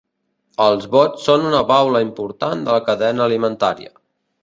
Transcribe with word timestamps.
Els 0.67 0.87
bots 0.95 1.27
són 1.29 1.45
una 1.51 1.61
baula 1.73 2.03
important 2.09 2.67
de 2.71 2.77
la 2.79 2.83
cadena 2.91 3.25
alimentària. 3.31 3.97